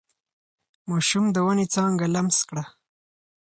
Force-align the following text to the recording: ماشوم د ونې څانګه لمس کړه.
ماشوم 0.89 1.25
د 1.31 1.37
ونې 1.45 1.65
څانګه 1.75 2.05
لمس 2.15 2.37
کړه. 2.49 2.63